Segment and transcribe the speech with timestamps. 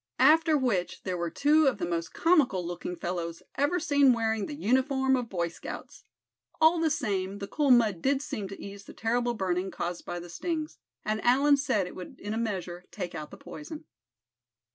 [0.17, 4.55] After which there were two of the most comical looking fellows ever seen wearing the
[4.55, 6.05] uniform of Boy Scouts.
[6.59, 10.19] All the same, the cool mud did seem to ease the terrible burning caused by
[10.19, 13.85] the stings, and Allan said it would in a measure take out the poison.